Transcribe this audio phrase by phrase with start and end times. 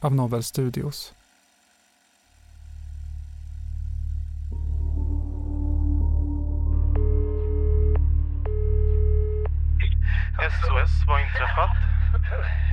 [0.00, 1.14] av Novel Studios.
[10.38, 11.70] SOS, vad har inträffat?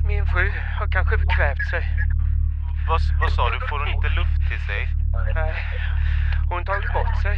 [0.08, 1.84] Min fru har kanske kvävt sig.
[2.88, 3.60] Vad, vad sa du?
[3.68, 4.88] Får hon inte luft till sig?
[5.36, 5.54] Nej,
[6.50, 7.38] hon har tagit bort sig.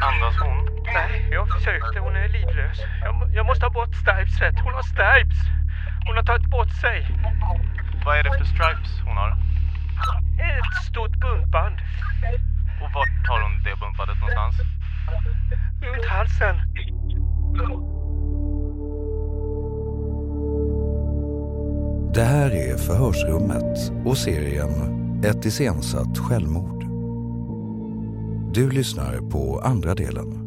[0.00, 0.68] Andas hon?
[0.84, 1.98] Nej, jag försökte.
[1.98, 2.78] Hon är livlös.
[3.00, 4.62] Jag, jag måste ha bort Stipes.
[4.64, 5.40] Hon har Stipes.
[6.06, 7.06] Hon har tagit bort sig.
[8.04, 9.30] Vad är det för stripes hon har?
[10.38, 11.76] Ett stort buntband
[12.82, 14.56] Och vart har hon det bumpandet någonstans?
[15.82, 16.56] runt halsen.
[22.14, 24.70] Det här är Förhörsrummet och serien
[25.24, 26.84] Ett iscensatt självmord.
[28.54, 30.43] Du lyssnar på andra delen.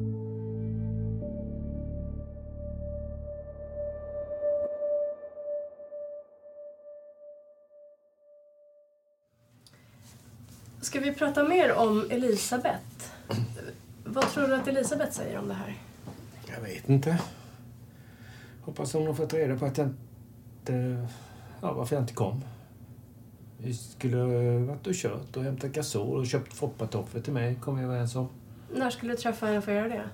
[10.88, 13.12] Ska vi prata mer om Elisabeth?
[14.06, 15.78] Vad tror du att Elisabeth säger om det här?
[16.48, 17.22] Jag vet inte.
[18.62, 21.08] Hoppas hon har fått reda på att jag inte...
[21.62, 22.44] Ja, varför jag inte kom.
[23.58, 24.18] Vi skulle
[24.58, 28.30] varit och kört och hämtat gasol och köpt foppatofflor till mig, kom vi överens om.
[28.76, 30.10] När skulle du träffa henne för att göra det?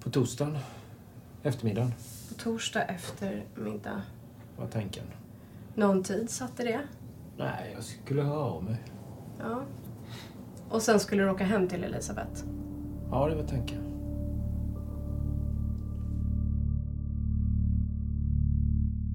[0.00, 0.58] På torsdagen.
[1.42, 1.94] Eftermiddagen.
[2.28, 4.02] På torsdag eftermiddag.
[4.56, 5.04] Var tanken.
[5.74, 6.80] Någon tid satte det?
[7.36, 8.76] Nej, jag skulle höra av mig.
[9.38, 9.62] Ja.
[10.70, 12.44] Och sen skulle du åka hem till Elisabeth?
[13.10, 13.78] Ja, det var tanken.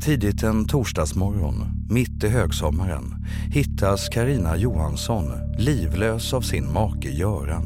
[0.04, 1.56] Tidigt en torsdagsmorgon,
[1.90, 5.26] mitt i högsommaren, hittas Karina Johansson
[5.58, 7.66] livlös av sin make Göran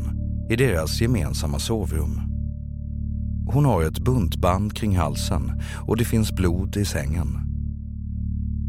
[0.49, 2.21] i deras gemensamma sovrum.
[3.53, 7.27] Hon har ett buntband kring halsen och det finns blod i sängen.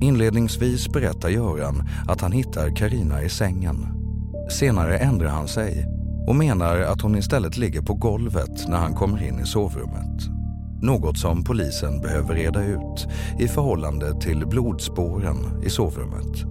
[0.02, 3.97] Inledningsvis berättar Göran att han hittar Karina i sängen.
[4.48, 5.86] Senare ändrar han sig
[6.26, 10.28] och menar att hon istället ligger på golvet när han kommer in i sovrummet.
[10.82, 16.44] Något som polisen behöver reda ut i förhållande till blodspåren i sovrummet.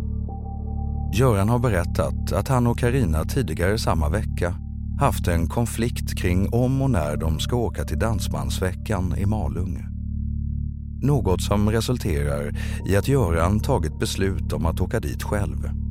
[1.13, 4.55] Göran har berättat att han och Karina tidigare samma vecka
[4.99, 9.85] haft en konflikt kring om och när de ska åka till Dansmansveckan i Malung.
[11.01, 15.86] Något som resulterar i att Göran tagit beslut om att åka dit själv.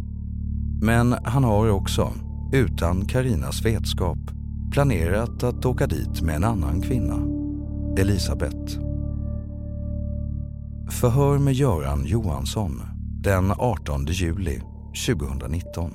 [0.83, 2.13] Men han har också,
[2.53, 4.19] utan Karinas vetskap,
[4.73, 7.17] planerat att åka dit med en annan kvinna,
[8.01, 8.81] Elisabeth.
[10.91, 12.83] Förhör med Göran Johansson
[13.23, 14.63] den 18 juli
[15.07, 15.95] 2019.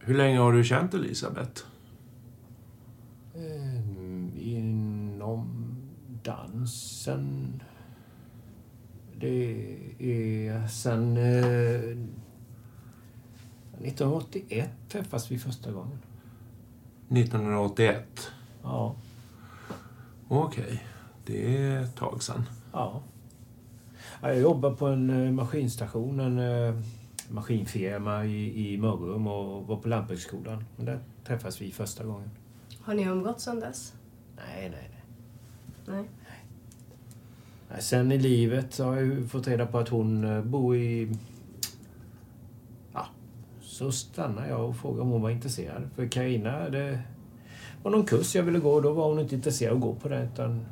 [0.00, 1.71] Hur länge har du känt Elisabeth?
[6.22, 7.62] Dansen...
[9.16, 11.16] Det är sen...
[11.16, 11.96] Eh,
[13.78, 15.98] 1981 träffas vi första gången.
[17.08, 18.30] 1981?
[18.62, 18.94] Ja.
[20.28, 20.84] Okej.
[21.26, 22.44] Det är ett tag sedan.
[22.72, 23.02] Ja.
[24.22, 26.74] Ja, Jag jobbar på en eh, maskinstation, en eh,
[27.30, 30.64] maskinfirma i, i Mörrum och var på Lantbruksskolan.
[30.76, 32.30] Där träffades vi första gången.
[32.80, 33.94] Har ni umgåtts sedan dess?
[34.36, 35.01] Nej, nej, nej.
[35.86, 36.04] Nej.
[37.70, 40.76] Nej, Sen i livet så har jag ju fått reda på att hon eh, bor
[40.76, 41.16] i...
[42.92, 43.06] Ja,
[43.60, 45.82] så stannade jag och frågade om hon var intresserad.
[45.94, 47.02] För Carina, det
[47.82, 49.94] var någon kurs jag ville gå och då var hon inte intresserad av att gå
[49.94, 50.66] på det utan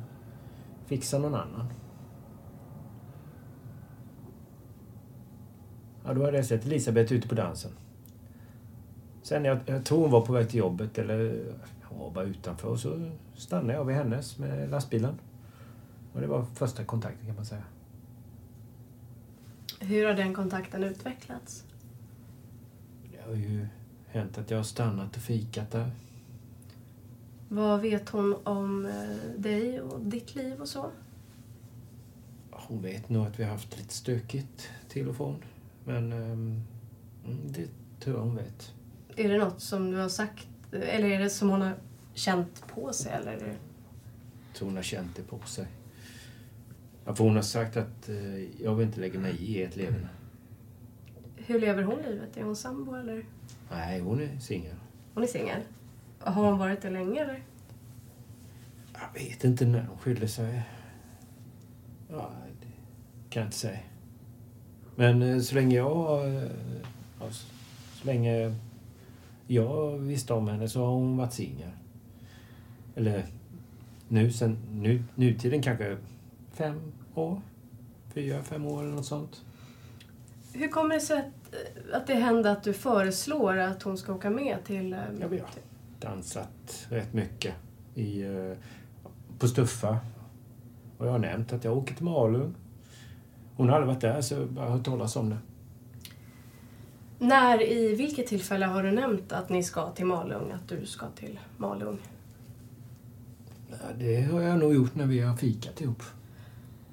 [0.85, 1.67] fixa någon annan.
[6.05, 7.71] Ja, då hade jag sett Elisabeth ute på dansen.
[9.23, 11.45] Sen jag, jag tror hon var på väg till jobbet eller
[12.09, 15.19] var utanför och så stannade jag vid hennes med lastbilen.
[16.13, 17.63] Och det var första kontakten kan man säga.
[19.79, 21.63] Hur har den kontakten utvecklats?
[23.11, 23.67] Det har ju
[24.07, 25.91] hänt att jag har stannat och fikat där.
[27.47, 30.91] Vad vet hon om eh, dig och ditt liv och så?
[32.51, 35.43] Hon vet nog att vi har haft lite stökigt till och från.
[35.83, 36.61] Men mm,
[37.47, 37.67] det
[37.99, 38.73] tror jag hon vet.
[39.15, 41.73] Är det något som du har sagt, eller är det som hon har
[42.13, 43.11] känt på sig?
[43.11, 43.31] Eller?
[43.31, 45.67] Jag tror hon har känt det på sig.
[47.05, 50.09] Ja, för hon har sagt att eh, jag vill inte lägga mig i ert leverne.
[51.35, 52.37] Hur lever hon livet?
[52.37, 53.25] Är hon sambo eller?
[53.71, 54.75] Nej, hon är singel.
[55.13, 55.61] Hon är singel.
[56.19, 57.43] Har hon varit det länge eller?
[58.93, 60.61] Jag vet inte när hon skilde sig.
[62.09, 62.31] Ja,
[62.61, 62.67] det
[63.29, 63.79] kan jag inte säga.
[64.95, 66.27] Men eh, så länge jag...
[66.35, 66.43] eh,
[67.19, 67.29] ja,
[67.93, 68.55] Så länge
[69.47, 71.69] jag visste om henne så har hon varit singel.
[72.95, 73.25] Eller
[74.07, 75.97] nu, sen, nu, nutiden kanske
[76.53, 77.41] fem år.
[78.13, 79.45] Fyra, fem år eller något sånt.
[80.53, 81.55] Hur kommer det sig att,
[81.93, 84.93] att det hände att du föreslår att hon ska åka med till...
[84.93, 85.49] eh, Ja, vi har
[85.99, 87.53] dansat rätt mycket
[87.95, 88.53] i, eh,
[89.39, 89.97] på Stuffa.
[90.97, 92.55] Och jag har nämnt att jag åker till Malung.
[93.55, 95.37] Hon har aldrig varit där så jag har hört talas om det.
[97.19, 100.51] När, i vilket tillfälle har du nämnt att ni ska till Malung?
[100.51, 101.97] Att du ska till Malung?
[103.99, 106.03] Det har jag nog gjort när vi har fikat ihop.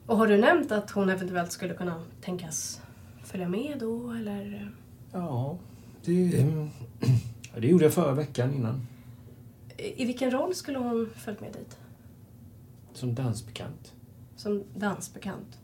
[0.06, 2.80] Och har du nämnt att hon eventuellt skulle kunna tänkas
[3.24, 4.70] följa med då, eller?
[5.12, 5.58] Ja,
[6.04, 6.46] det,
[7.56, 8.86] det gjorde jag förra veckan innan.
[9.76, 11.78] I i vilken roll skulle hon följt med dit?
[12.92, 13.92] Som dansbekant.
[14.36, 15.58] Som dansbekant?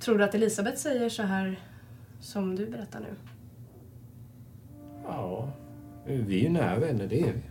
[0.00, 1.60] Tror du att Elisabeth säger så här
[2.20, 3.14] som du berättar nu?
[5.06, 5.48] Ja,
[6.06, 7.42] vi är ju nära vänner, det är vi.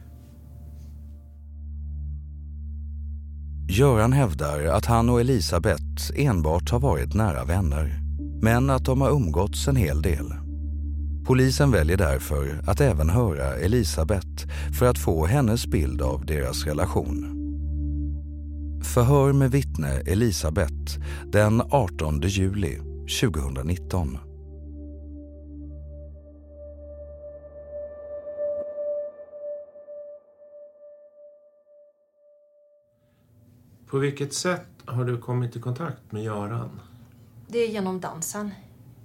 [3.76, 8.00] Göran hävdar att han och Elisabeth enbart har varit nära vänner,
[8.42, 10.34] men att de har umgåtts en hel del.
[11.26, 14.48] Polisen väljer därför att även höra Elisabeth
[14.80, 17.26] för att få hennes bild av deras relation.
[18.84, 21.00] Förhör med vittne Elisabeth
[21.32, 22.78] den 18 juli
[23.22, 24.18] 2019.
[33.94, 36.80] På vilket sätt har du kommit i kontakt med Göran?
[37.48, 38.52] Det är genom dansen.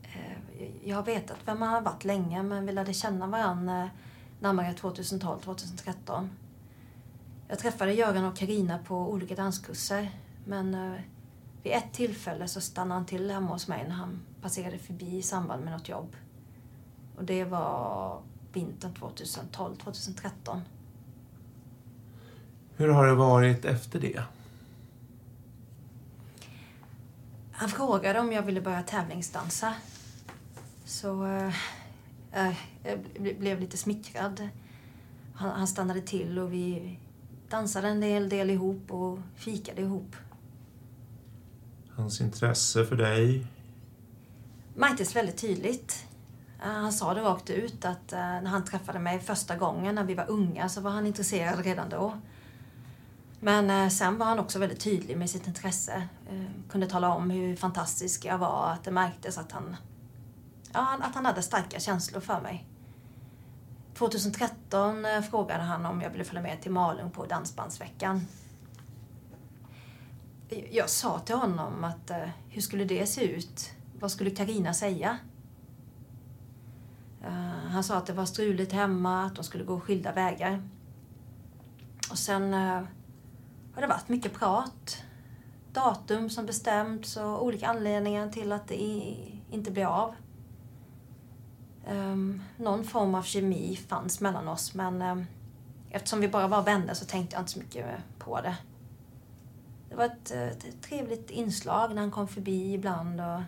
[0.02, 3.90] Eh, Jag har vetat vem han har varit länge men vi lärde känna varandra
[4.40, 6.29] närmare 2012-2013.
[7.49, 10.11] Jag träffade Göran och Karina på olika danskurser
[10.44, 11.00] men eh,
[11.62, 15.23] vid ett tillfälle så stannade han till hemma hos mig när han passerade förbi i
[15.23, 16.17] samband med något jobb.
[17.17, 18.20] Och det var
[18.52, 20.61] vintern 2012-2013.
[22.76, 24.23] Hur har det varit efter det?
[27.59, 29.75] Han frågade om jag ville börja tävlingsdansa.
[30.85, 31.47] Så eh,
[32.33, 34.49] eh, jag ble- blev lite smickrad.
[35.35, 36.99] Han, han stannade till och vi
[37.50, 40.17] dansade en del, del ihop och fikade ihop.
[41.97, 43.47] Hans intresse för dig?
[44.75, 46.05] Märktes väldigt tydligt.
[46.62, 50.05] Eh, Han sa det rakt ut att eh, när han träffade mig första gången när
[50.05, 52.12] vi var unga så var han intresserad redan då.
[53.41, 56.09] Men sen var han också väldigt tydlig med sitt intresse.
[56.28, 59.76] Eh, kunde tala om hur fantastisk jag var, att det märktes att han,
[60.73, 62.66] ja, att han hade starka känslor för mig.
[63.94, 68.26] 2013 eh, frågade han om jag ville följa med till Malung på Dansbandsveckan.
[70.70, 73.70] Jag sa till honom att eh, hur skulle det se ut?
[74.00, 75.18] Vad skulle Karina säga?
[77.70, 80.62] Han sa att det var struligt hemma, att de skulle gå skilda vägar.
[82.11, 85.04] Och sen har det varit mycket prat.
[85.78, 89.14] Datum som bestämts och olika anledningar till att det
[89.50, 90.14] inte blev av.
[91.90, 95.26] Um, någon form av kemi fanns mellan oss men um,
[95.90, 97.87] eftersom vi bara var vänner så tänkte jag inte så mycket
[98.18, 98.56] på det.
[99.88, 103.40] Det var ett, ett trevligt inslag när han kom förbi ibland och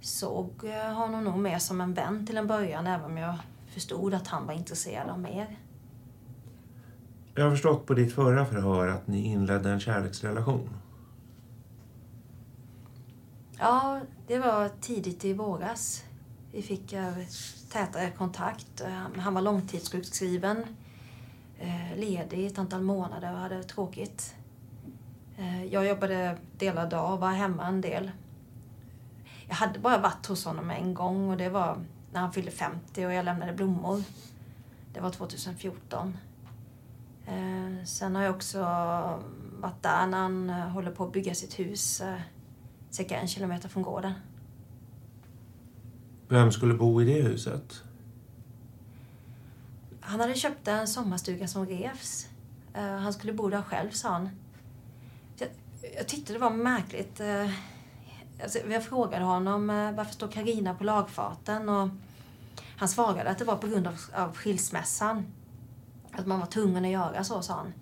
[0.00, 3.34] såg eh, honom nog mer som en vän till en början, även om jag
[3.66, 5.58] förstod att han var intresserad av mer.
[7.34, 10.81] Jag har förstått på ditt förra förhör att ni inledde en kärleksrelation.
[13.64, 16.04] Ja, det var tidigt i våras.
[16.52, 17.14] Vi fick eh,
[17.72, 18.80] tätare kontakt.
[18.80, 20.64] Eh, han var långtidssjukskriven,
[21.58, 24.34] eh, ledig ett antal månader och hade tråkigt.
[25.70, 28.10] Jag jobbade delad dag och var hemma en del.
[29.48, 31.78] Jag hade bara varit hos honom en gång och det var
[32.12, 34.02] när han fyllde 50 och jag lämnade blommor.
[34.92, 36.16] Det var 2014.
[37.84, 38.58] Sen har jag också
[39.58, 42.02] varit där när han håller på att bygga sitt hus
[42.92, 44.12] cirka en kilometer från gården.
[46.28, 47.82] Vem skulle bo i det huset?
[50.00, 52.28] Han hade köpt en sommarstuga som revs.
[52.74, 54.28] Eh, Han skulle bo där själv, sa han.
[55.38, 55.48] Jag,
[55.96, 57.20] jag tyckte det var märkligt.
[57.20, 57.50] eh,
[58.42, 61.88] Alltså, jag frågade honom eh, varför står Karina på lagfarten och
[62.76, 65.26] han svarade att det var på grund av, av skilsmässan.
[66.12, 67.72] Att man var tvungen att göra så, sa han.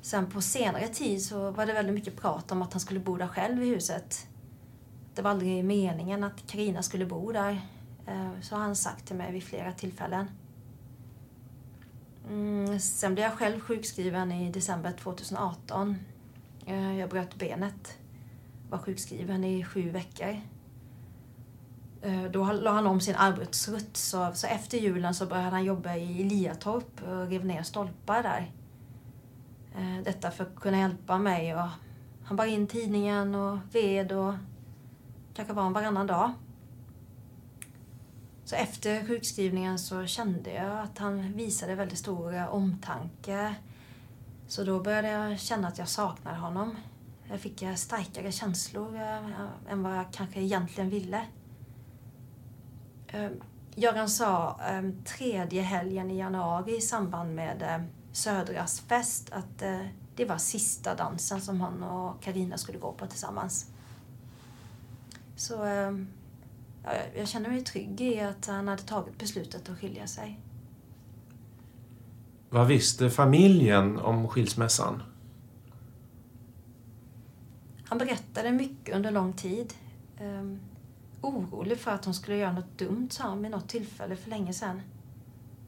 [0.00, 3.16] Sen på senare tid så var det väldigt mycket prat om att han skulle bo
[3.16, 4.26] där själv i huset.
[5.14, 7.60] Det var aldrig meningen att Karina skulle bo där.
[8.06, 10.26] Eh, så har han sagt till mig vid flera tillfällen.
[12.28, 15.96] Mm, sen blev jag själv sjukskriven i december 2018.
[16.66, 17.98] Eh, jag bröt benet.
[18.70, 20.40] Var sjukskriven i sju veckor.
[22.02, 23.96] Eh, då la han om sin arbetsrutt.
[23.96, 28.52] Så, så efter julen så började han jobba i Liatorp och rev ner stolpar där.
[29.78, 31.54] Eh, Detta för att kunna hjälpa mig.
[31.54, 31.68] Och
[32.24, 34.34] han bar in tidningen och ved och
[35.34, 36.32] kanske var han varannan dag.
[38.44, 43.54] Så efter sjukskrivningen så kände jag att han visade väldigt stor omtanke.
[44.48, 46.76] Så då började jag känna att jag saknade honom.
[47.30, 48.96] Jag fick starkare känslor
[49.68, 51.26] än vad jag kanske egentligen ville.
[53.08, 53.30] Eh,
[53.74, 57.86] Göran sa eh, tredje helgen i januari i samband med eh,
[58.18, 63.06] Södras fest att eh, det var sista dansen som han och Karina skulle gå på
[63.06, 63.70] tillsammans.
[65.36, 65.92] Så eh,
[66.84, 70.40] ja, jag- kände mig trygg i att han hade tagit beslutet att skilja sig.
[72.50, 75.02] Vad visste familjen om skilsmässan?
[77.84, 79.74] Han berättade mycket under lång tid.
[80.20, 80.60] Um,
[81.20, 84.52] orolig för att hon skulle göra något dumt, sa han vid något tillfälle för länge
[84.52, 84.82] sedan.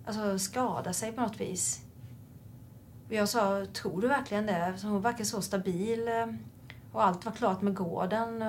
[0.05, 1.85] Alltså skada sig på något vis.
[3.13, 4.75] Jag sa, tror du verkligen det?
[4.77, 6.27] Så hon verkar så stabil eh,
[6.93, 8.45] och allt var klart med gården.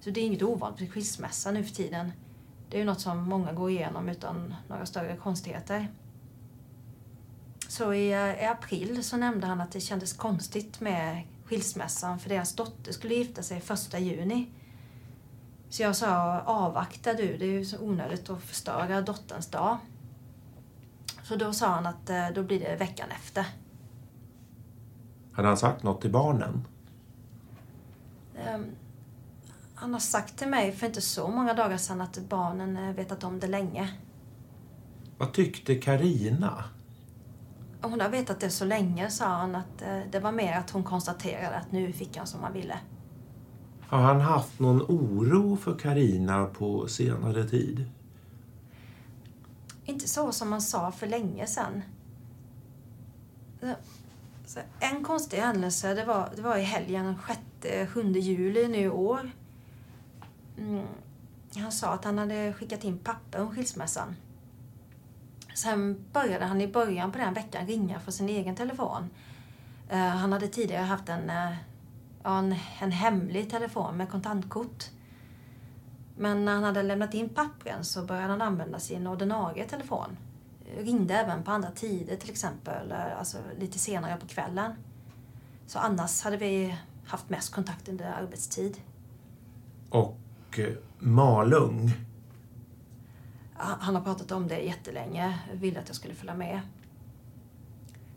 [0.00, 2.12] Så det är inget ovanligt med skilsmässa nu för tiden.
[2.68, 5.88] Det är ju något som många går igenom utan några större konstigheter.
[7.68, 12.28] Så i, eh, i april så nämnde han att det kändes konstigt med skilsmässan för
[12.28, 14.50] deras dotter skulle gifta sig första juni.
[15.68, 19.78] Så jag sa, avvakta du, det är ju så onödigt att förstöra dotterns dag.
[21.22, 23.44] Så då sa han att eh, då blir det veckan efter.
[25.40, 26.66] Hade han sagt något till barnen?
[28.36, 28.66] Ehm,
[29.74, 33.24] Han har sagt till mig för inte så många dagar sedan att barnen eh, vetat
[33.24, 33.90] om det länge.
[35.18, 36.64] Vad tyckte Karina?
[37.82, 40.84] Hon har vetat det så länge, sa han, att eh, det var mer att hon
[40.84, 42.78] konstaterade att nu fick han som han ville.
[43.80, 47.90] Har han haft någon oro för Karina på senare tid?
[49.84, 51.82] Inte så som man sa för länge sedan.
[54.50, 57.16] Så- en konstig händelse, det var, det var i helgen
[57.60, 59.30] 6-7 juli nu i år.
[60.58, 60.86] Mm.
[61.56, 64.16] Han sa att han hade skickat in papper om skilsmässan.
[65.54, 69.10] Sen började han i början på den veckan ringa från sin egen telefon.
[69.92, 71.56] Uh, han hade tidigare haft en, uh,
[72.24, 74.84] en, en hemlig telefon med kontantkort.
[76.16, 80.16] Men när han hade lämnat in pappren så började han använda sin ordinarie telefon.
[80.78, 84.72] Ringde även på andra tider till exempel, eh, alltså lite senare på kvällen.
[85.66, 88.76] Så annars hade vi haft mest kontakt under arbetstid.
[89.90, 90.18] Och
[90.58, 91.92] eh, Malung?
[93.56, 96.60] Han har pratat om det jättelänge, ville att jag skulle följa med.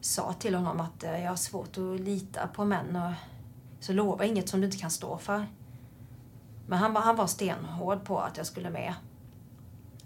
[0.01, 3.12] Sa till honom att eh, jag har svårt att lita på män och
[3.79, 5.45] så lova inget som du inte kan stå för.
[6.67, 8.93] Men han, var- han var stenhård på att jag skulle med.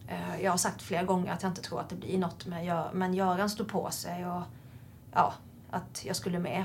[0.07, 2.65] Eh, jag har sagt flera gånger att jag inte tror att det blir något, men,
[2.65, 4.41] jag, men Göran stod på sig och
[5.13, 5.33] ja,
[5.69, 6.63] att jag skulle med.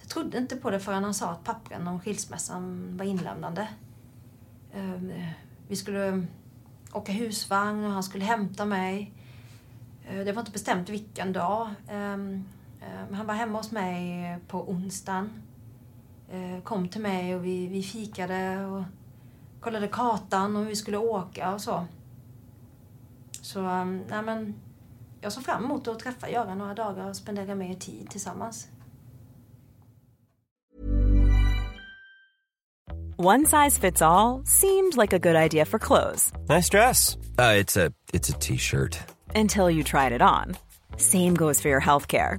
[0.00, 3.68] Jag trodde inte på det förrän han sa att pappren om skilsmässan var inlämnande.
[4.74, 5.12] Ehm,
[5.68, 6.26] vi skulle
[6.92, 9.12] åka husvagn och han skulle hämta mig.
[10.08, 11.70] Eh, det var inte bestämt vilken dag.
[11.88, 12.44] Ehm,
[12.80, 15.30] eh, men han var hemma hos mig på onsdagen.
[16.64, 18.82] Kom till mig och vi, vi fikade och
[19.64, 21.86] kollade kartan och hur vi skulle åka och så.
[23.42, 24.54] Så, um, nej men,
[25.20, 28.68] jag såg fram emot att träffa Göran några dagar och spendera mer tid tillsammans.
[33.16, 36.32] One size fits all seemed like a good idea for clothes.
[36.48, 37.16] Nice dress.
[37.38, 38.98] Uh, it's a it's a t-shirt.
[39.34, 40.56] Until you tried it on.
[40.96, 42.38] Same goes for your healthcare.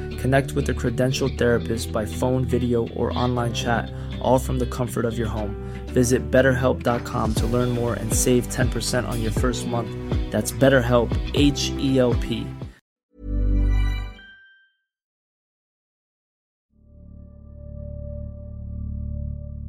[0.21, 5.03] Connect with a credentialed therapist by phone, video, or online chat, all from the comfort
[5.05, 5.55] of your home.
[5.87, 9.89] Visit betterhelp.com to learn more and save 10% on your first month.
[10.31, 12.45] That's BetterHelp, H E L P.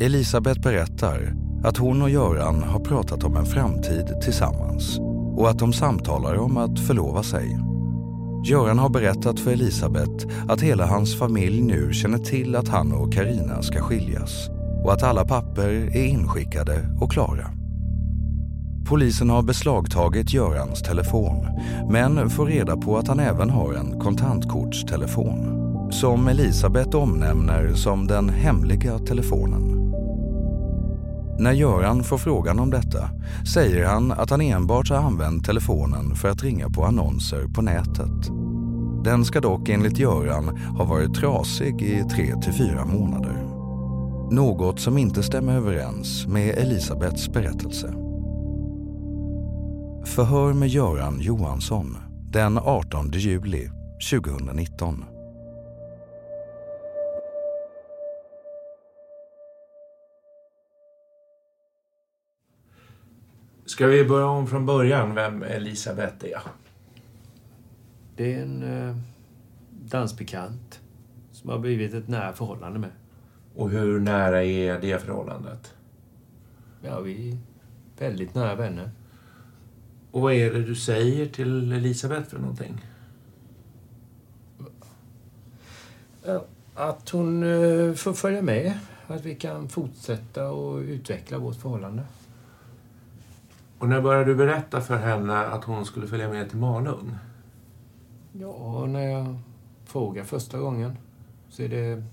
[0.01, 1.35] Elisabeth berättar
[1.65, 4.99] att hon och Göran har pratat om en framtid tillsammans
[5.37, 7.72] och att de samtalar om att förlova sig.
[8.45, 13.13] Göran har berättat för Elisabeth att hela hans familj nu känner till att han och
[13.13, 14.49] Karina ska skiljas
[14.85, 17.47] och att alla papper är inskickade och klara.
[18.89, 21.47] Polisen har beslagtagit Görans telefon
[21.91, 28.29] men får reda på att han även har en kontantkortstelefon som Elisabeth omnämner som den
[28.29, 29.83] hemliga telefonen.
[31.43, 33.11] När Göran får frågan om detta
[33.55, 38.31] säger han att han enbart har använt telefonen för att ringa på annonser på nätet.
[39.05, 43.47] Den ska dock enligt Göran ha varit trasig i tre till fyra månader.
[44.31, 47.95] Något som inte stämmer överens med Elisabeths berättelse.
[50.05, 51.97] Förhör med Göran Johansson
[52.33, 53.69] den 18 juli
[54.11, 55.05] 2019.
[63.73, 66.43] Ska vi börja om från början, vem Elisabeth är?
[68.17, 68.97] Det är en eh,
[69.71, 70.81] dansbekant
[71.31, 72.91] som har blivit ett nära förhållande med.
[73.55, 75.75] Och hur nära är det förhållandet?
[76.83, 77.39] Ja, vi är
[77.99, 78.91] väldigt nära vänner.
[80.11, 82.85] Och vad är det du säger till Elisabeth för någonting?
[86.75, 88.79] Att hon eh, får följa med.
[89.07, 92.03] Att vi kan fortsätta och utveckla vårt förhållande.
[93.83, 97.15] Och när började du berätta för henne att hon skulle följa med till Malung?
[98.33, 99.39] Ja, när jag
[99.85, 100.97] frågade första gången
[101.49, 102.05] så är det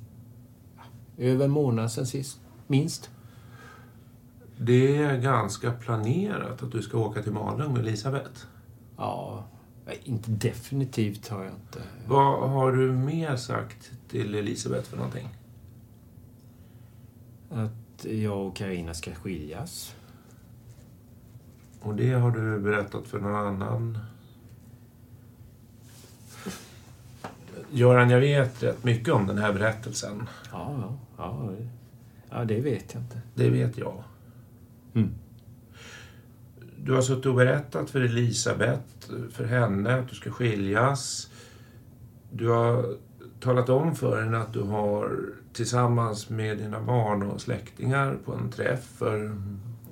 [1.17, 3.09] över en månad sen sist, minst.
[4.57, 8.45] Det är ganska planerat att du ska åka till Malung med Elisabeth.
[8.97, 9.43] Ja,
[10.03, 11.79] inte definitivt har jag inte.
[12.07, 15.29] Vad har du mer sagt till Elisabeth för någonting?
[17.49, 19.95] Att jag och Karina ska skiljas.
[21.81, 23.97] Och det har du berättat för någon annan?
[27.71, 30.29] Göran, jag vet rätt mycket om den här berättelsen.
[30.51, 31.51] Ja, ja, ja.
[32.29, 33.21] Ja, det vet jag inte.
[33.35, 34.03] Det vet jag.
[34.93, 35.09] Mm.
[36.77, 41.29] Du har suttit och berättat för Elisabeth, för henne, att du ska skiljas.
[42.31, 42.95] Du har
[43.39, 45.19] talat om för henne att du har
[45.53, 49.35] tillsammans med dina barn och släktingar på en träff för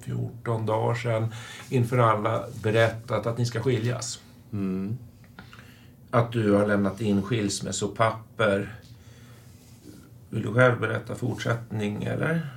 [0.08, 1.34] 14 dagar sedan
[1.70, 4.22] inför alla berättat att ni ska skiljas.
[4.52, 4.98] Mm.
[6.12, 8.76] Att du har lämnat in skilsmässopapper.
[10.30, 12.50] Vill du själv berätta fortsättning, eller?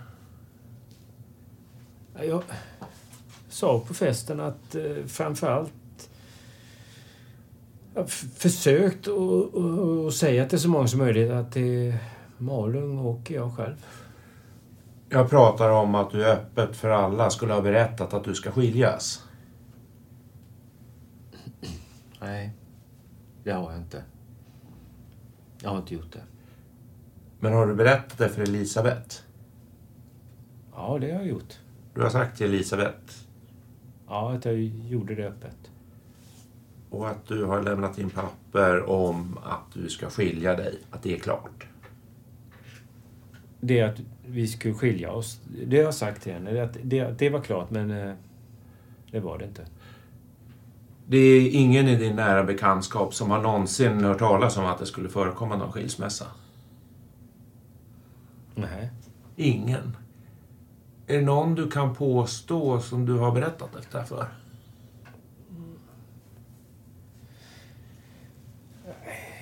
[2.23, 2.43] Jag
[3.49, 5.73] sa på festen att eh, framförallt
[7.95, 8.09] jag har
[8.39, 11.99] försökt att säga till så många som möjligt att det är
[12.39, 13.75] Malung och jag själv.
[15.13, 19.25] Jag pratar om att du öppet för alla skulle ha berättat att du ska skiljas.
[22.21, 22.53] Nej,
[23.45, 24.05] det har jag inte.
[25.63, 26.23] Jag har inte gjort det.
[27.41, 29.17] Men har du berättat det för Elisabeth?
[30.75, 31.59] Ja, det har jag gjort.
[31.95, 33.15] Du har sagt till Elisabeth?
[34.09, 35.71] Ja, att jag gjorde det öppet.
[36.91, 41.15] Och att du har lämnat in papper om att du ska skilja dig, att det
[41.15, 41.70] är klart.
[43.61, 46.63] Det att vi skulle skilja oss, det har jag sagt till henne.
[46.63, 48.15] Att det, det var klart, men eh,
[49.11, 49.67] det var det inte.
[51.07, 54.87] Det är ingen i din nära bekantskap som har någonsin hört talas om att det
[54.87, 56.27] skulle förekomma någon skilsmässa?
[58.55, 58.91] Nej.
[59.37, 59.97] Ingen?
[61.07, 64.29] Är det någon du kan påstå som du har berättat detta för?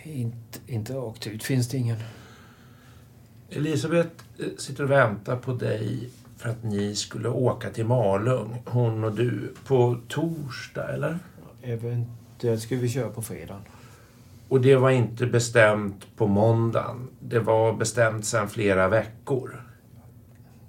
[0.05, 1.97] Inte, inte rakt ut finns det ingen.
[3.51, 9.05] Elisabeth eh, sitter och väntar på dig för att ni skulle åka till Malung, hon
[9.05, 11.19] och du, på torsdag, eller?
[11.63, 13.63] Eventuellt ska vi köra på fredagen.
[14.49, 17.09] Och det var inte bestämt på måndagen.
[17.21, 19.63] Det var bestämt sedan flera veckor.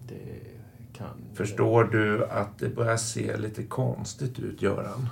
[0.08, 1.08] Det kan...
[1.34, 5.08] Förstår du att det börjar se lite konstigt ut, Göran?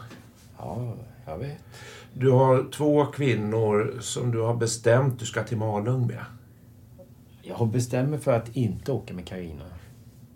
[0.58, 0.93] Ja,
[1.25, 1.63] jag vet.
[2.13, 6.25] Du har två kvinnor som du har bestämt du ska till Malung med.
[7.47, 9.63] Jag har bestämt mig för att inte åka med Karina.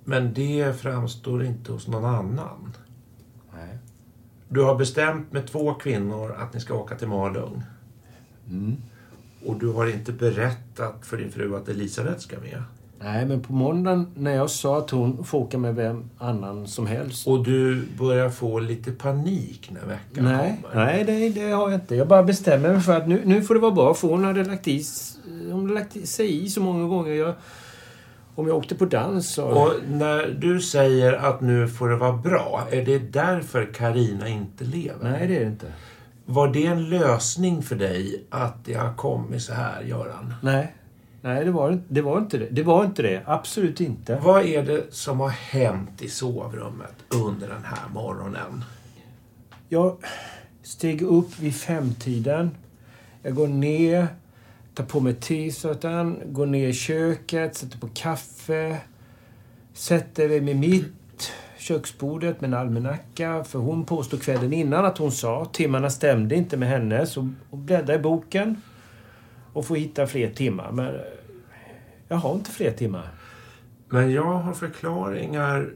[0.04, 2.74] Men det framstår inte hos någon annan.
[3.54, 3.78] Nej.
[4.50, 7.64] Du har bestämt med två kvinnor att ni ska åka till Malung.
[8.50, 8.78] Mm.
[9.46, 12.64] Och du har inte berättat för din fru att Elisabeth ska med.
[13.04, 16.88] Nej, men på måndagen när jag sa att hon får åka med vem annan som
[16.88, 17.28] helst.
[17.28, 20.86] Och du börjar få lite panik när veckan Nej, kommer.
[20.86, 21.96] nej det, det har jag inte.
[21.96, 23.94] Jag bara bestämmer mig för att nu, nu får det vara bra.
[23.94, 24.84] För hon hade lagt i,
[25.52, 27.12] hon hade lagt sig i så många gånger.
[27.12, 27.34] Jag,
[28.36, 29.46] om jag åkte på dans så...
[29.46, 34.64] Och när du säger att nu får det vara bra, är det därför Karina inte
[34.64, 35.12] lever?
[35.12, 35.74] Nej, det är det inte.
[36.26, 40.34] Var det en lösning för dig att det har kommit så här, Göran?
[40.42, 40.76] Nej.
[41.22, 42.48] Nej, det var, det var inte det.
[42.52, 43.22] Det var inte det.
[43.26, 44.20] Absolut inte.
[44.24, 48.64] Vad är det som har hänt i sovrummet under den här morgonen?
[49.70, 49.98] Jag
[50.64, 52.52] steg upp vid femtiden.
[53.24, 54.08] Jag går ner,
[54.74, 58.78] tar på mig t-shirten, går ner i köket, sätter på kaffe.
[59.74, 63.44] Sätter mig med mitt köksbordet med en almanacka.
[63.44, 67.06] För hon påstod kvällen innan att hon sa timmarna stämde inte med henne.
[67.06, 68.62] Så hon bläddrar i boken
[69.54, 70.72] och får hitta fler timmar.
[70.72, 71.02] Men eh,
[72.08, 73.10] jag har inte fler timmar.
[73.90, 75.74] Men jag har förklaringar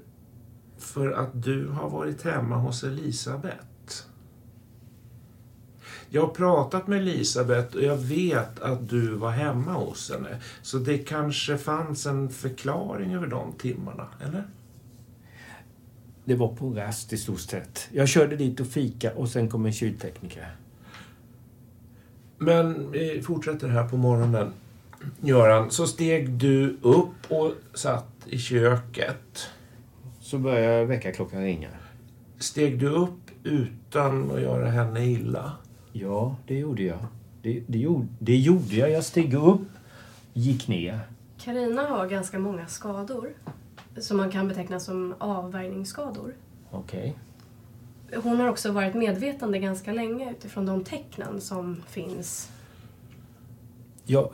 [0.77, 3.74] för att du har varit hemma hos Elisabeth.
[6.15, 10.41] Jag har pratat med Elisabeth och jag vet att du var hemma hos henne.
[10.61, 14.43] Så det kanske fanns en förklaring över de timmarna, eller?
[16.25, 17.87] Det var på rast i stort sett.
[17.91, 20.55] Jag körde dit och fika och sen kom en kyltekniker.
[22.37, 24.53] Men vi fortsätter här på morgonen.
[25.21, 29.49] Göran, så steg du upp och satt i köket.
[30.21, 31.69] Så började väckarklockan ringa.
[32.39, 35.51] Steg du upp utan att göra henne illa?
[35.97, 36.99] Ja, det gjorde jag.
[37.41, 38.91] Det, det, gjorde, det gjorde jag.
[38.91, 39.67] Jag steg upp,
[40.33, 40.99] gick ner.
[41.37, 43.33] Karina har ganska många skador
[43.97, 46.33] som man kan beteckna som avvärjningsskador.
[46.71, 47.15] Okej.
[48.23, 52.49] Hon har också varit medvetande ganska länge utifrån de tecknen som finns.
[54.05, 54.29] Jag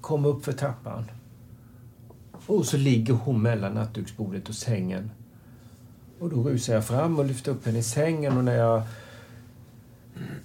[0.00, 1.04] kom upp för trappan.
[2.46, 5.10] Och så ligger hon mellan nattduksbordet och sängen.
[6.18, 8.82] Och då rusar jag fram och lyfter upp henne i sängen och när jag...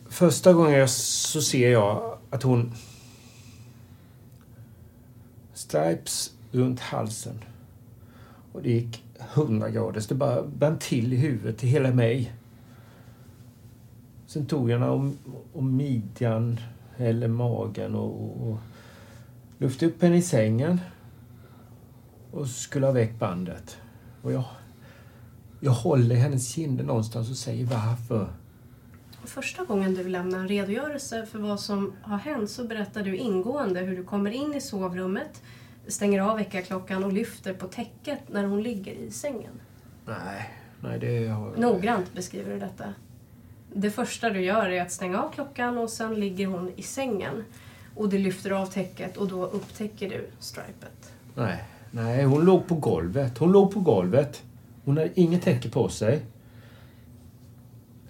[0.10, 2.74] Första gången så ser jag att hon...
[5.54, 7.44] Stripes runt halsen.
[8.54, 9.04] Och det gick
[9.34, 10.00] 100 grader.
[10.00, 12.34] Så det bara brann till i huvudet, till hela mig.
[14.28, 15.18] Sen tog jag henne om,
[15.54, 16.60] om midjan,
[16.98, 18.58] eller magen och, och
[19.58, 20.80] lyfte upp henne i sängen
[22.32, 23.78] och skulle ha väck bandet.
[24.22, 24.44] Och jag,
[25.60, 28.30] jag håller hennes kinder någonstans och säger varför.
[29.24, 33.80] Första gången du lämnar en redogörelse för vad som har hänt så berättar du ingående
[33.80, 35.42] hur du kommer in i sovrummet,
[35.88, 39.62] stänger av väckarklockan och lyfter på täcket när hon ligger i sängen.
[40.06, 40.50] Nej,
[40.80, 41.56] nej det har...
[41.58, 42.94] Noggrant beskriver du detta.
[43.74, 47.44] Det första du gör är att stänga av klockan och sen ligger hon i sängen.
[47.96, 51.14] Och du lyfter av täcket och då upptäcker du stripet.
[51.36, 53.38] Nej, nej, hon låg på golvet.
[53.38, 54.44] Hon låg på golvet.
[54.86, 56.22] Hon hade inget täcke på sig.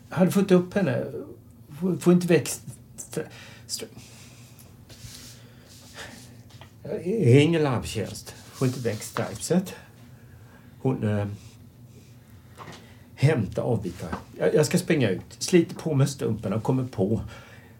[0.10, 1.06] Jag hade fått upp henne.
[1.80, 2.50] Får, får inte väck...
[3.67, 3.88] Stri...
[7.43, 8.30] Ingen larmtjänst.
[8.30, 9.76] Får inte väck stripset.
[10.82, 11.04] Hon...
[11.04, 11.28] Eh,
[13.15, 14.10] hämta avbitar.
[14.38, 15.36] Jag, jag ska springa ut.
[15.39, 17.22] Sliter på med stumpen och kommer på.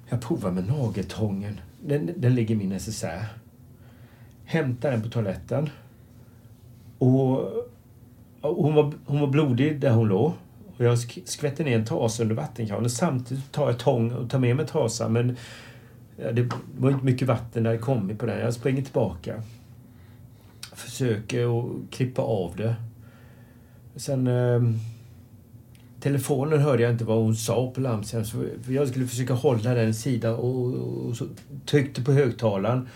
[0.10, 1.60] Jag provar med nageltången.
[1.86, 3.26] Den, den ligger i min necessär.
[4.46, 5.70] Hämtar den på toaletten.
[6.98, 7.38] Och,
[8.42, 10.34] och hon, var, hon var blodig där hon låg.
[10.78, 12.90] Och jag skvätter ner en trasa under vattenkranen.
[12.90, 15.14] Samtidigt tar jag tång och tar med mig trasan.
[15.14, 15.38] Men
[16.18, 18.40] ja, det var inte mycket vatten när det kom på den.
[18.40, 19.42] Jag springer tillbaka.
[20.74, 22.76] Försöker att klippa av det.
[23.96, 24.28] Sen...
[24.28, 24.62] Eh,
[26.00, 28.26] telefonen hörde jag inte vad hon sa på larmsidan.
[28.68, 31.26] Jag skulle försöka hålla den sidan och, och så
[31.66, 32.88] tryckte på högtalaren.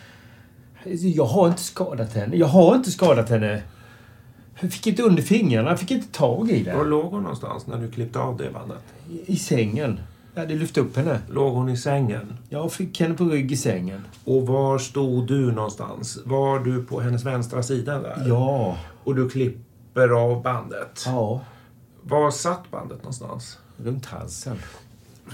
[1.15, 2.35] Jag har inte skadat henne.
[2.35, 3.61] Jag har inte skadat henne.
[4.59, 5.69] Jag fick inte under fingrarna.
[5.69, 6.75] Jag fick inte tag i det.
[6.75, 8.83] Var låg hon någonstans när du klippte av det bandet?
[9.09, 9.99] I, i sängen.
[10.33, 11.19] Jag hade lyft upp henne.
[11.29, 12.37] Låg hon i sängen?
[12.49, 14.01] Jag fick henne på rygg i sängen.
[14.23, 16.19] Och var stod du någonstans?
[16.25, 18.23] Var du på hennes vänstra sida där?
[18.27, 18.77] Ja.
[19.03, 21.03] Och du klipper av bandet?
[21.05, 21.41] Ja.
[22.01, 23.57] Var satt bandet någonstans?
[23.77, 24.57] Runt halsen.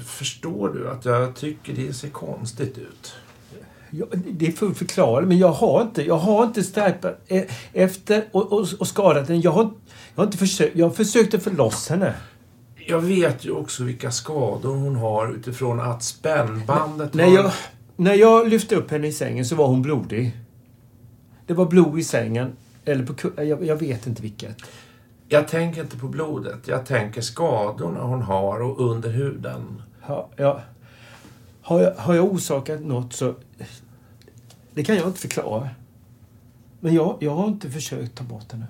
[0.06, 3.14] Förstår du att jag tycker det ser konstigt ut?
[3.90, 8.24] Ja, det är fullt förklarligt, men jag har inte, jag har inte stripat e- efter
[8.32, 9.40] och, och, och skadat henne.
[9.40, 9.72] Jag har, jag
[10.16, 12.14] har inte försökt, jag försökte få loss henne.
[12.88, 17.34] Jag vet ju också vilka skador hon har utifrån att spännbandet När har...
[17.34, 17.52] jag,
[17.96, 20.32] när jag lyfte upp henne i sängen så var hon blodig.
[21.46, 22.52] Det var blod i sängen.
[22.86, 24.58] Eller på jag, jag vet inte vilket.
[25.30, 26.68] Jag tänker inte på blodet.
[26.68, 29.82] Jag tänker skadorna hon har och under huden.
[30.02, 30.62] Ha, ja,
[31.68, 33.36] har, jag, har jag orsakat något så...
[34.74, 35.70] Det kan jag inte förklara.
[36.80, 38.66] Men jag, jag har inte försökt ta bort henne.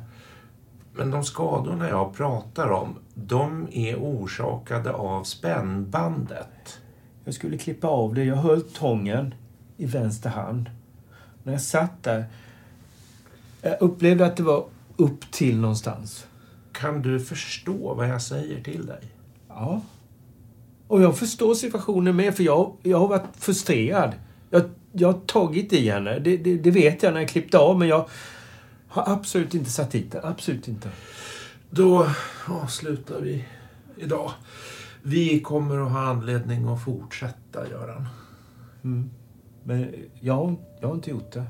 [0.93, 6.79] Men de skadorna jag pratar om, de är orsakade av spännbandet.
[7.25, 8.23] Jag skulle klippa av det.
[8.23, 9.35] Jag höll tången
[9.77, 10.69] i vänster hand.
[11.43, 12.25] När jag satt där,
[13.61, 16.27] jag upplevde att det var upp till någonstans.
[16.71, 19.01] Kan du förstå vad jag säger till dig?
[19.47, 19.81] Ja.
[20.87, 24.11] Och jag förstår situationen med, för jag, jag har varit frustrerad.
[24.49, 27.79] Jag, jag har tagit i henne, det, det, det vet jag när jag klippte av,
[27.79, 28.07] men jag
[28.87, 30.25] har absolut inte satt dit den.
[30.25, 30.89] Absolut inte.
[31.69, 32.07] Då
[32.47, 33.45] avslutar vi
[33.97, 34.31] idag.
[35.03, 38.07] Vi kommer att ha anledning att fortsätta, Göran.
[38.83, 39.09] Mm.
[39.63, 41.43] Men jag, har- jag har inte gjort det.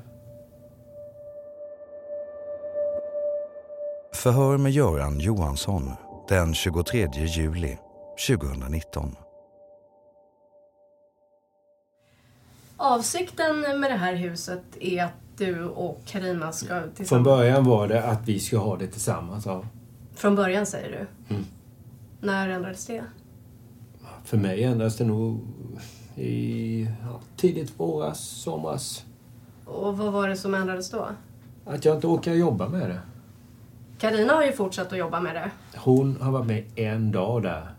[4.14, 5.90] Förhör med Göran Johansson
[6.28, 7.78] den 23 juli
[8.28, 9.16] 2019.
[12.80, 17.24] Avsikten med det här huset är att du och Karina ska Från tillsammans...
[17.24, 19.46] början var det att vi skulle ha det tillsammans.
[19.46, 19.64] Ja.
[20.14, 21.34] Från början säger du?
[21.34, 21.46] Mm.
[22.20, 23.04] När ändrades det?
[24.24, 25.40] För mig ändras det nog
[26.16, 29.04] i ja, tidigt våras, somras.
[29.64, 31.08] Och vad var det som ändrades då?
[31.64, 33.00] Att jag inte orkar jobba med det.
[33.98, 35.50] Karina har ju fortsatt att jobba med det.
[35.76, 37.70] Hon har varit med en dag där.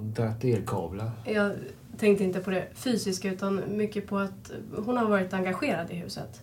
[0.00, 1.10] Dratt elkablar.
[1.24, 1.52] Jag
[2.00, 6.42] tänkte inte på det fysiska utan mycket på att hon har varit engagerad i huset.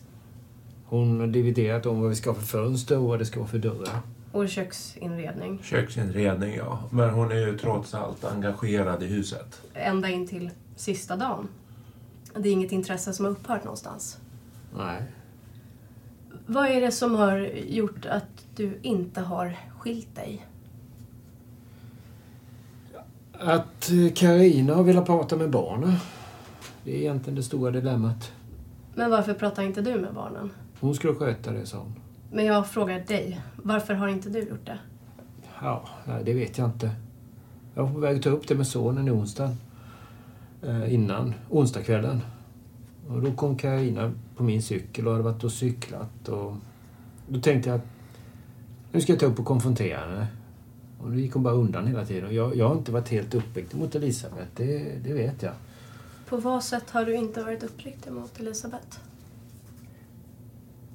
[0.86, 3.50] Hon har dividerat om vad vi ska ha för fönster och vad det ska vara
[3.50, 4.02] för dörrar.
[4.32, 5.60] Och köksinredning.
[5.64, 6.84] Köksinredning, ja.
[6.92, 9.62] Men hon är ju trots allt engagerad i huset.
[9.74, 11.48] Ända in till sista dagen.
[12.36, 14.18] Det är inget intresse som har upphört någonstans.
[14.78, 15.04] Nej.
[16.46, 20.46] Vad är det som har gjort att du inte har skilt dig?
[23.40, 25.94] Att eh, Karina har velat prata med barnen.
[26.84, 28.32] Det är egentligen det stora dilemmat.
[28.96, 30.52] Men varför pratar inte du med barnen?
[30.80, 31.96] Hon skulle sköta det, sa hon.
[32.32, 34.80] Men jag frågar dig, varför har inte du gjort det?
[35.62, 36.92] Ja, nej, det vet jag inte.
[37.76, 39.58] Jag var på väg att ta upp det med sonen i onsdagen.
[40.64, 42.22] Eh, innan, onsdagskvällen.
[43.08, 46.30] Och då kom Karina på min cykel och hade varit och cyklat.
[46.30, 46.54] Och
[47.28, 47.86] då tänkte jag att
[48.92, 50.28] nu ska jag ta upp och konfrontera henne.
[51.00, 52.26] Och då gick hon bara undan hela tiden.
[52.26, 55.54] Och jag, jag har inte varit helt uppriktig mot Elisabeth, det, det vet jag.
[56.30, 58.98] På vad sätt har du inte varit uppriktig mot Elisabeth?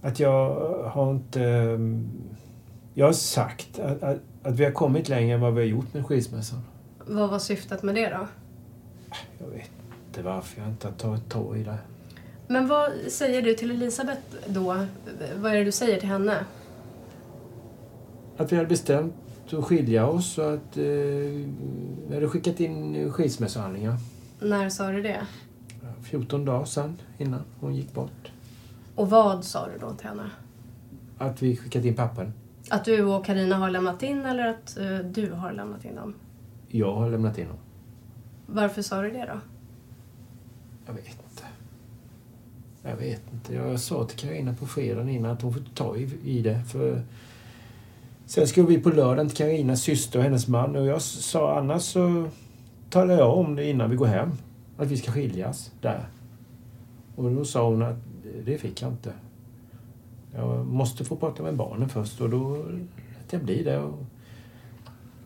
[0.03, 0.55] Att jag
[0.89, 1.43] har inte...
[1.45, 2.11] ehm,
[2.95, 5.95] Jag har sagt att, att, att vi har kommit längre än vad vi har gjort
[5.95, 6.59] med skilsmässan.
[7.07, 8.27] Vad var syftet med det då?
[9.39, 9.71] Jag vet
[10.09, 11.79] inte varför jag inte har tagit tag i det.
[12.49, 14.63] Men vad säger du till Elisabeth då?
[15.37, 16.45] Vad är det du säger till henne?
[18.37, 19.15] Att vi hade bestämt
[19.59, 20.85] att skilja oss och att eh,
[22.09, 23.97] vi hade skickat in skilsmässohandlingar.
[24.41, 25.27] När sa du det?
[26.03, 28.33] 14 dagar sedan innan hon gick bort.
[28.95, 30.31] Och vad sa du då till henne?
[31.19, 32.33] Att vi skickat in pappren.
[32.71, 36.15] Att du och Karina har lämnat in eller att eh, du har lämnat in dem?
[36.69, 37.57] Jag har lämnat in dem.
[38.47, 39.41] Varför sa du det då?
[40.87, 41.43] Jag vet inte.
[42.83, 43.55] Jag vet inte.
[43.55, 46.65] Jag sa till Karina på fredagen innan att hon får ta i, i det.
[46.73, 47.03] För
[48.33, 51.83] sen skulle vi på lördagen till Karinas syster och hennes man och jag sa annars
[51.83, 52.29] så
[52.91, 54.31] talar jag om det innan vi går hem.
[54.77, 56.09] Att vi ska skiljas där.
[57.17, 57.97] Och då sa hon att
[58.45, 59.13] det fick jag inte.
[60.35, 63.79] Jag måste få prata med barnen först och då lät jag bli det.
[63.79, 64.05] Och,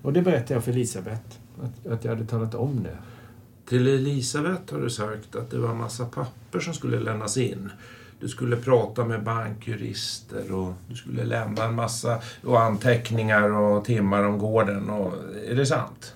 [0.02, 1.36] och det berättade jag för Elisabeth.
[1.62, 2.98] Att, att jag hade talat om det.
[3.68, 7.70] Till Elisabeth har du sagt att det var en massa papper som skulle lämnas in.
[8.20, 14.22] Du skulle prata med bankjurister och du skulle lämna en massa och anteckningar och timmar
[14.22, 14.90] om gården.
[14.90, 15.14] Och,
[15.50, 16.14] är det sant?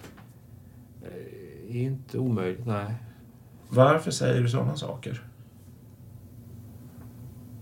[1.68, 2.94] Det är inte omöjligt, nej.
[3.68, 5.22] Varför säger du sådana saker?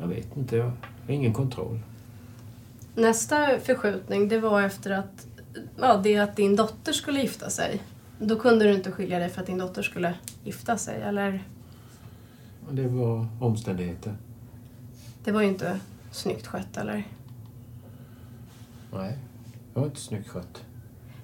[0.01, 0.57] Jag vet inte.
[0.57, 0.65] Jag
[1.07, 1.81] har ingen kontroll.
[2.95, 5.27] Nästa förskjutning, det var efter att,
[5.81, 7.83] ja, det att din dotter skulle gifta sig.
[8.19, 11.43] Då kunde du inte skilja dig för att din dotter skulle gifta sig, eller?
[12.71, 14.15] Det var omständigheter.
[15.29, 17.05] Det var ju inte snyggt skött, eller?
[18.93, 19.19] Nej,
[19.75, 20.65] det var inte snyggt skött.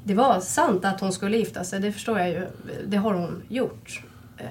[0.05, 2.47] Det var sant att hon skulle gifta sig, det förstår jag ju.
[2.87, 4.05] Det har hon gjort.
[4.39, 4.47] Eh,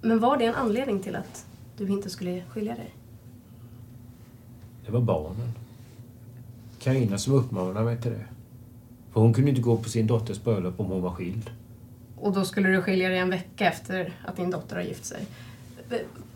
[0.00, 2.94] Men var det en anledning till att du inte skulle skilja dig?
[4.86, 5.52] Det var barnen.
[6.78, 8.24] Karina som uppmanade mig till det.
[9.12, 11.50] För hon kunde inte gå på sin dotters bröllop om hon var skild.
[12.16, 15.26] Och då skulle du skilja dig en vecka efter att din dotter har gift sig.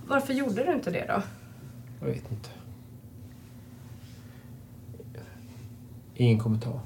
[0.06, 1.22] Varför gjorde du inte det då?
[2.04, 2.48] Jag vet inte.
[6.14, 6.80] Ingen kommentar.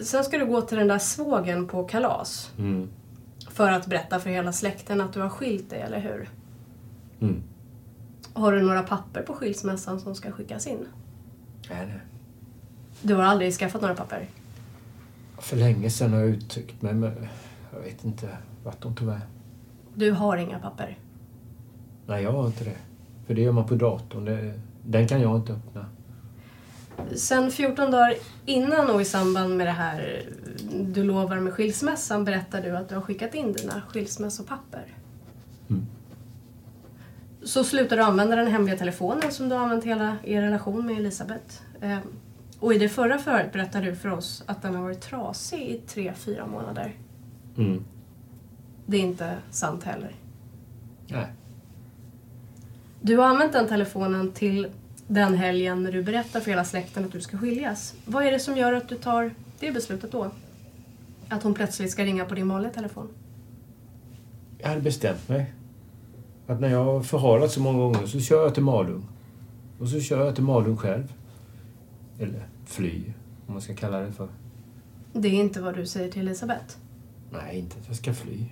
[0.00, 2.52] Sen ska du gå till den där svågen på kalas.
[2.58, 2.88] Mm.
[3.50, 6.30] För att berätta för hela släkten att du har skilt dig, eller hur?
[7.20, 7.42] Mm.
[8.32, 10.86] Har du några papper på skilsmässan som ska skickas in?
[11.70, 12.00] Nej, nej.
[13.02, 14.28] Du har aldrig skaffat några papper?
[15.38, 17.28] För länge sedan har jag uttryckt mig, men
[17.72, 18.28] jag vet inte
[18.64, 19.28] vart de tog vägen.
[19.94, 20.98] Du har inga papper?
[22.08, 22.76] Nej, jag har inte det.
[23.26, 24.24] För det gör man på datorn.
[24.24, 25.86] Det, den kan jag inte öppna.
[27.16, 28.14] Sen 14 dagar
[28.46, 30.22] innan och i samband med det här
[30.72, 34.86] du lovar med skilsmässan berättar du att du har skickat in dina skilsmässopapper.
[35.70, 35.86] Mm.
[37.42, 40.96] Så slutar du använda den hemliga telefonen som du har använt hela er relation med
[40.96, 41.54] Elisabeth.
[41.80, 41.98] Eh,
[42.60, 45.80] Och i det förra förhöret berättade du för oss att den har varit trasig i
[45.86, 46.92] tre, fyra månader.
[47.56, 47.84] Mm.
[48.86, 50.12] Det är inte sant heller.
[51.06, 51.26] Nej.
[53.00, 54.68] Du har använt den telefonen till
[55.06, 57.94] den helgen när du berättar för hela släkten att du ska skiljas.
[58.04, 60.30] Vad är det som gör att du tar det beslutet då?
[61.28, 63.08] Att hon plötsligt ska ringa på din vanliga telefon?
[64.58, 65.52] Jag hade bestämt mig.
[66.46, 69.06] Att när jag har förhalat så många gånger så kör jag till Malung.
[69.78, 71.12] Och så kör jag till Malung själv.
[72.18, 73.02] Eller fly,
[73.46, 74.28] om man ska kalla det för.
[75.12, 76.76] Det är inte vad du säger till Elisabeth.
[77.30, 78.44] Nej, inte att jag ska fly.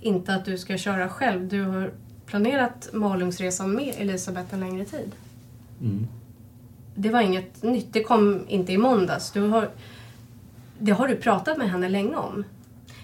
[0.00, 1.48] Inte att du ska köra själv.
[1.48, 1.92] Du har
[2.26, 5.12] planerat Malungsresan med Elisabeth en längre tid.
[5.80, 6.06] Mm.
[6.94, 7.92] Det var inget nytt.
[7.92, 9.32] Det kom inte i måndags.
[9.32, 9.70] Du har,
[10.78, 12.44] det har du pratat med henne länge om.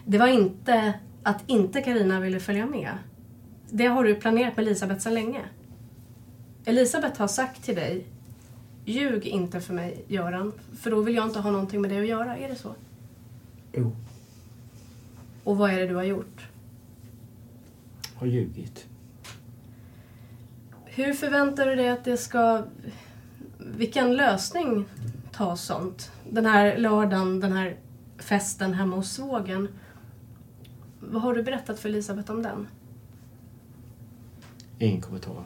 [0.05, 2.91] Det var inte att inte Karina ville följa med.
[3.71, 5.41] Det har du planerat med Elisabeth sedan länge.
[6.65, 8.07] Elisabeth har sagt till dig
[8.85, 10.53] Ljug inte för mig, Göran.
[10.79, 12.37] För då vill jag inte ha någonting med det att göra.
[12.37, 12.75] Är det så?
[13.73, 13.93] Jo.
[15.45, 16.49] Och vad är det du har gjort?
[18.15, 18.87] Har ljugit.
[20.93, 22.63] Hur förväntar du dig att det ska...
[23.59, 24.85] Vilken lösning
[25.33, 26.13] tar sånt?
[26.31, 27.77] Den här lördagen, den här
[28.19, 29.69] festen hemma hos svågen.
[31.01, 32.67] Vad har du berättat för Elisabeth om den?
[34.79, 35.45] Ingen kommentar.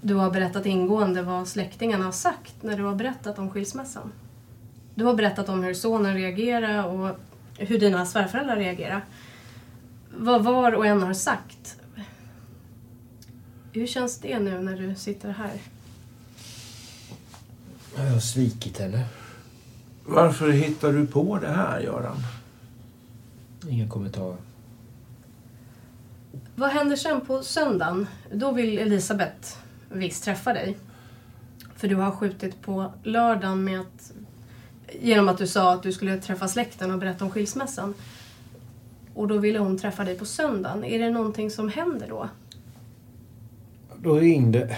[0.00, 4.12] Du har berättat ingående vad släktingarna har sagt när du har berättat om skilsmässan.
[4.94, 7.16] Du har berättat om hur sonen reagerar och
[7.58, 9.04] hur dina svärföräldrar reagerar.
[10.16, 11.81] Vad var och en har sagt.
[13.74, 15.52] Hur känns det nu när du sitter här?
[17.96, 19.04] Jag har svikit henne.
[20.04, 22.16] Varför hittar du på det här, Göran?
[23.68, 24.36] Ingen kommentar.
[26.54, 28.06] Vad händer sen på söndagen?
[28.32, 29.56] Då vill Elisabeth
[29.88, 30.78] visst träffa dig.
[31.76, 34.12] För du har skjutit på lördagen med att,
[35.00, 37.94] genom att du sa att du skulle träffa släkten och berätta om skilsmässan.
[39.14, 40.84] Och då ville hon träffa dig på söndagen.
[40.84, 42.28] Är det någonting som händer då?
[44.02, 44.76] Då ringde...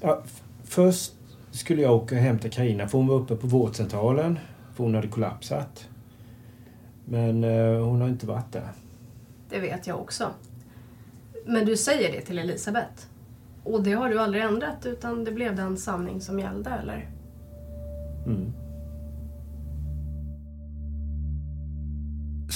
[0.00, 0.22] Ja,
[0.64, 1.12] först
[1.50, 4.38] skulle jag åka och hämta Karina för hon var uppe på vårdcentralen.
[4.74, 5.88] För hon hade kollapsat.
[7.04, 8.68] Men eh, hon har inte varit där.
[9.50, 10.30] Det vet jag också.
[11.46, 13.02] Men du säger det till Elisabeth.
[13.64, 17.08] Och det har du aldrig ändrat utan det blev den sanning som gällde, eller?
[18.26, 18.52] Mm.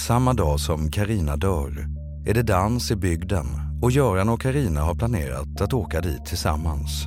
[0.06, 1.86] Samma dag som Karina dör
[2.26, 7.06] är det dans i bygden och Göran och Karina har planerat att åka dit tillsammans.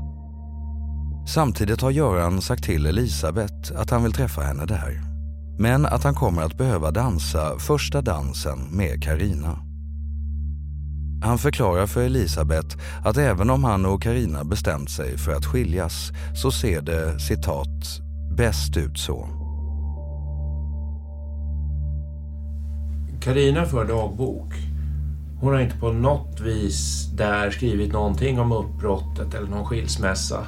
[1.28, 5.02] Samtidigt har Göran sagt till Elisabeth att han vill träffa henne där.
[5.60, 9.60] Men att han kommer att behöva dansa första dansen med Karina.
[11.24, 16.12] Han förklarar för Elisabeth att även om han och Karina bestämt sig för att skiljas
[16.36, 18.00] så ser det, citat,
[18.38, 19.28] bäst ut så.
[23.22, 24.73] Karina för dagbok.
[25.44, 30.48] Hon har inte på något vis där skrivit någonting om uppbrottet eller någon skilsmässa.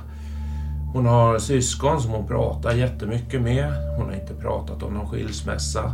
[0.94, 3.74] Hon har syskon som hon pratar jättemycket med.
[3.98, 5.94] Hon har inte pratat om någon skilsmässa.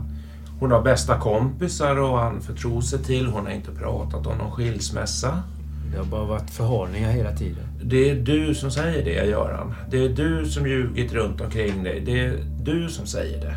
[0.59, 3.27] Hon har bästa kompisar och anförtro sig till.
[3.27, 5.43] Hon har inte pratat om någon skilsmässa.
[5.91, 7.63] Det har bara varit förhalningar hela tiden.
[7.83, 9.73] Det är du som säger det, Göran.
[9.89, 12.01] Det är du som ljugit runt omkring dig.
[12.05, 13.55] Det är du som säger det.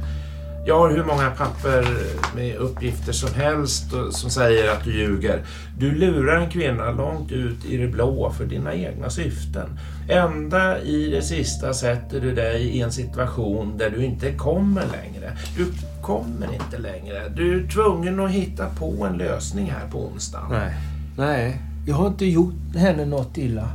[0.67, 1.87] Jag har hur många papper
[2.35, 5.43] med uppgifter som helst som säger att du ljuger.
[5.79, 9.79] Du lurar en kvinna långt ut i det blå för dina egna syften.
[10.09, 15.33] Ända i det sista sätter du dig i en situation där du inte kommer längre.
[15.57, 15.67] Du
[16.03, 17.29] kommer inte längre.
[17.37, 20.47] Du är tvungen att hitta på en lösning här på onsdagen.
[20.51, 20.75] Nej.
[21.17, 23.69] Nej, jag har inte gjort henne något illa.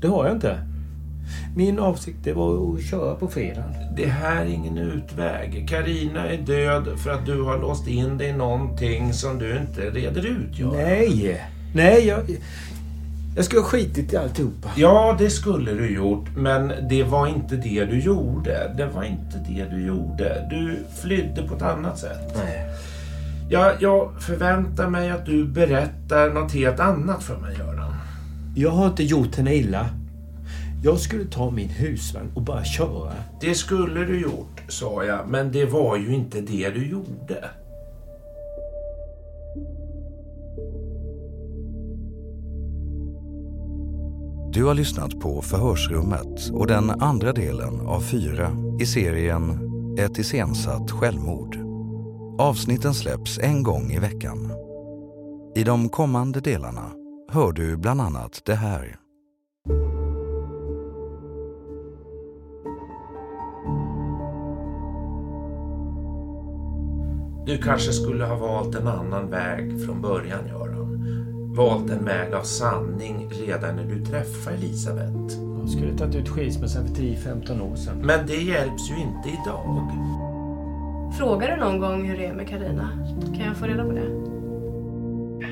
[0.00, 0.73] Det har jag inte.
[1.56, 3.74] Min avsikt det var att köra på fredagen.
[3.96, 5.66] Det här är ingen utväg.
[5.68, 9.80] Karina är död för att du har låst in dig i någonting som du inte
[9.80, 10.76] reder ut, Göran.
[10.76, 11.44] Nej!
[11.74, 12.20] Nej, jag...
[13.36, 14.70] Jag skulle ha skitit i alltihopa.
[14.76, 18.74] Ja, det skulle du gjort, men det var inte det du gjorde.
[18.76, 20.46] Det var inte det du gjorde.
[20.50, 22.36] Du flydde på ett annat sätt.
[22.36, 22.66] Nej.
[23.50, 27.94] Jag, jag förväntar mig att du berättar något helt annat för mig, Göran.
[28.56, 29.86] Jag har inte gjort henne illa.
[30.84, 33.12] Jag skulle ta min husvagn och bara köra.
[33.40, 37.50] Det skulle du gjort, sa jag, men det var ju inte det du gjorde.
[44.52, 50.90] Du har lyssnat på Förhörsrummet och den andra delen av fyra i serien Ett iscensatt
[50.90, 51.56] självmord.
[52.38, 54.52] Avsnitten släpps en gång i veckan.
[55.56, 56.92] I de kommande delarna
[57.32, 59.03] hör du bland annat det här.
[67.46, 71.04] Du kanske skulle ha valt en annan väg från början, Göran.
[71.56, 75.34] Valt en väg av sanning redan när du träffade Elisabeth.
[75.60, 77.96] Jag skulle tagit ut skilsmässan för 10-15 år sedan.
[78.02, 79.92] Men det hjälps ju inte idag.
[81.18, 82.88] Frågar du någon gång hur det är med Karina?
[83.36, 84.00] Kan jag få reda på det?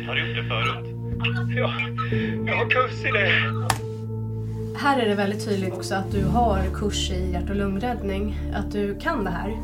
[0.07, 0.97] Har du gjort det förut?
[1.57, 1.73] Ja,
[2.47, 3.63] jag har kurs i det.
[4.79, 8.73] Här är det väldigt tydligt också att du har kurs i hjärt och lungräddning, att
[8.73, 9.57] du kan det här.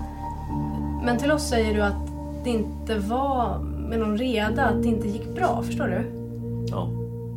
[1.05, 2.08] Men till oss säger du att
[2.45, 5.63] det inte var med någon reda, att det inte gick bra.
[5.63, 6.05] Förstår du?
[6.71, 6.91] Ja.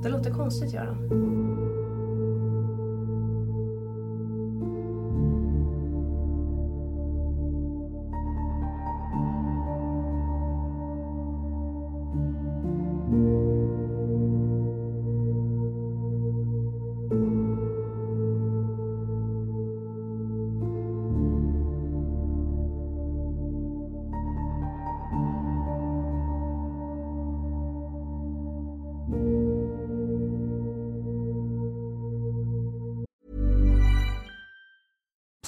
[0.04, 1.41] Det låter konstigt, Göran.